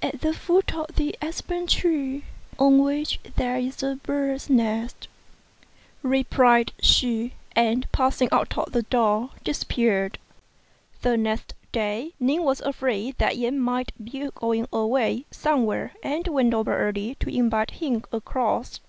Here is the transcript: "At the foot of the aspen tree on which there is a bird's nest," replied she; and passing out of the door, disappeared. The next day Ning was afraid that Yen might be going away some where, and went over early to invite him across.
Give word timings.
"At 0.00 0.22
the 0.22 0.32
foot 0.32 0.74
of 0.74 0.96
the 0.96 1.14
aspen 1.20 1.66
tree 1.66 2.24
on 2.58 2.78
which 2.82 3.20
there 3.36 3.58
is 3.58 3.82
a 3.82 3.96
bird's 3.96 4.48
nest," 4.48 5.08
replied 6.02 6.72
she; 6.80 7.34
and 7.54 7.86
passing 7.92 8.30
out 8.32 8.56
of 8.56 8.72
the 8.72 8.84
door, 8.84 9.28
disappeared. 9.44 10.18
The 11.02 11.18
next 11.18 11.52
day 11.70 12.14
Ning 12.18 12.44
was 12.44 12.62
afraid 12.62 13.18
that 13.18 13.36
Yen 13.36 13.58
might 13.60 13.92
be 14.02 14.30
going 14.34 14.66
away 14.72 15.26
some 15.30 15.66
where, 15.66 15.92
and 16.02 16.26
went 16.28 16.54
over 16.54 16.74
early 16.74 17.16
to 17.16 17.28
invite 17.28 17.72
him 17.72 18.04
across. 18.10 18.80